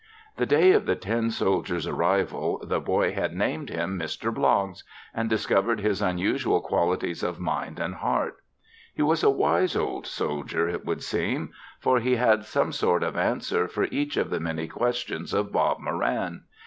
The 0.37 0.47
day 0.47 0.71
of 0.71 0.87
the 0.87 0.95
tin 0.95 1.29
soldier's 1.29 1.85
arrival 1.85 2.59
the 2.65 2.79
boy 2.79 3.13
had 3.13 3.35
named 3.35 3.69
him 3.69 3.99
Mr. 3.99 4.33
Bloggs 4.33 4.81
and 5.13 5.29
discovered 5.29 5.79
his 5.79 6.01
unusual 6.01 6.59
qualities 6.59 7.21
of 7.21 7.39
mind 7.39 7.77
and 7.79 7.93
heart. 7.93 8.37
He 8.95 9.03
was 9.03 9.21
a 9.21 9.29
wise 9.29 9.75
old 9.75 10.07
soldier, 10.07 10.67
it 10.67 10.85
would 10.85 11.03
seem, 11.03 11.51
for 11.79 11.99
he 11.99 12.15
had 12.15 12.45
some 12.45 12.71
sort 12.71 13.03
of 13.03 13.15
answer 13.15 13.67
for 13.67 13.83
each 13.91 14.17
of 14.17 14.31
the 14.31 14.39
many 14.39 14.67
questions 14.67 15.35
of 15.35 15.51
Bob 15.51 15.79
Moran. 15.79 16.45